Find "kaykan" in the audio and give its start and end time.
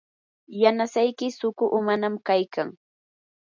2.27-2.69